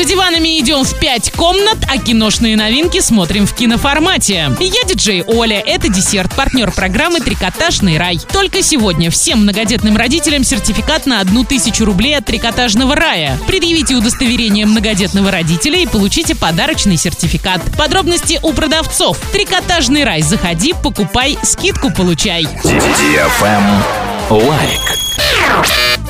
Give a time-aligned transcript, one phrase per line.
[0.00, 4.50] За диванами идем в пять комнат, а киношные новинки смотрим в киноформате.
[4.58, 8.18] Я диджей Оля, это десерт, партнер программы «Трикотажный рай».
[8.32, 13.38] Только сегодня всем многодетным родителям сертификат на одну тысячу рублей от «Трикотажного рая».
[13.46, 17.60] Предъявите удостоверение многодетного родителя и получите подарочный сертификат.
[17.76, 19.18] Подробности у продавцов.
[19.34, 20.22] «Трикотажный рай».
[20.22, 22.48] Заходи, покупай, скидку получай.
[24.30, 24.89] Лайк.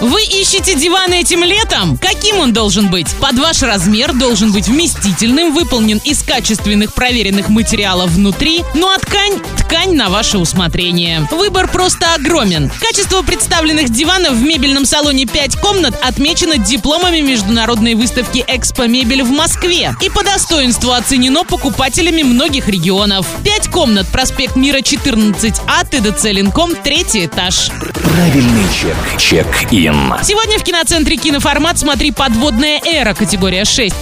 [0.00, 1.98] Вы ищете диван этим летом?
[1.98, 3.14] Каким он должен быть?
[3.16, 9.38] Под ваш размер должен быть вместительным, выполнен из качественных проверенных материалов внутри, ну а ткань–
[9.58, 11.28] ткань на ваше усмотрение.
[11.30, 12.70] Выбор просто огромен.
[12.80, 19.30] Качество представленных диванов в мебельном салоне 5 комнат отмечено дипломами международной выставки «Экспо Мебель» в
[19.30, 23.26] Москве и по достоинству оценено покупателями многих регионов.
[23.44, 27.70] 5 комнат, проспект Мира 14А, ТДЦ Ленком, третий этаж.
[28.02, 28.96] Правильный чек.
[29.30, 30.12] Check-in.
[30.24, 33.92] Сегодня в киноцентре «Киноформат» смотри «Подводная эра» категория 6+,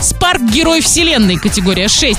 [0.00, 0.40] «Спарк.
[0.40, 2.16] Герой вселенной» категория 6+,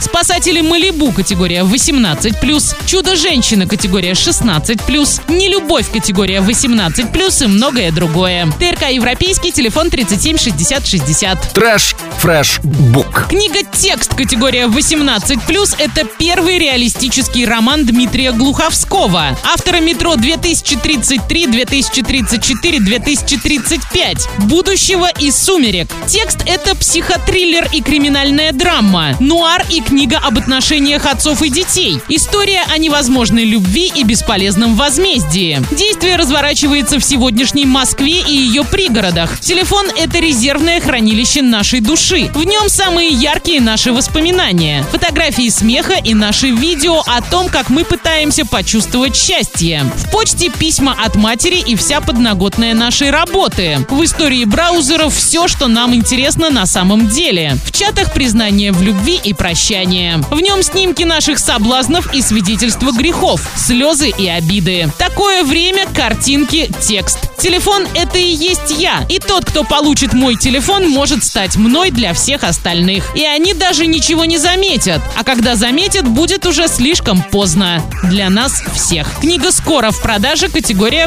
[0.00, 8.48] «Спасатели Малибу» категория 18+, «Чудо-женщина» категория 16+, «Нелюбовь» категория 18+, и многое другое.
[8.58, 11.52] ТРК «Европейский», телефон 37 60 60.
[11.52, 13.26] Trash, fresh, book.
[13.28, 24.28] Книга «Текст» категория 18+, это первый реалистический роман Дмитрия Глуховского, автора «Метро 2033», «2034», 2035,
[24.48, 25.88] «Будущего» и «Сумерек».
[26.06, 32.62] Текст— это психотриллер и криминальная драма, нуар и книга об отношениях отцов и детей, история
[32.72, 35.60] о невозможной любви и бесполезном возмездии.
[35.70, 39.38] Действие разворачивается в сегодняшней Москве и ее пригородах.
[39.40, 42.30] Телефон— это резервное хранилище нашей души.
[42.34, 47.84] В нем самые яркие наши воспоминания, фотографии смеха и наши видео о том, как мы
[47.84, 49.84] пытаемся почувствовать счастье.
[49.96, 53.78] В почте письма от матери и вся подноготная нашей работы.
[53.88, 57.56] В истории браузеров все, что нам интересно на самом деле.
[57.64, 60.18] В чатах признание в любви и прощание.
[60.30, 64.92] В нем снимки наших соблазнов и свидетельства грехов, слезы и обиды.
[64.98, 67.20] Такое время, картинки, текст.
[67.38, 69.06] Телефон— это и есть я.
[69.08, 73.16] И тот, кто получит мой телефон, может стать мной для всех остальных.
[73.16, 75.00] И они даже ничего не заметят.
[75.16, 77.80] А когда заметят, будет уже слишком поздно.
[78.02, 79.08] Для нас всех.
[79.20, 81.06] Книга скоро в продаже, категория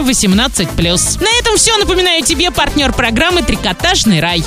[0.78, 1.22] 18+.
[1.22, 1.78] На этом все.
[1.78, 4.40] Напоминаю тебе партнер программы «Трикотажный рай».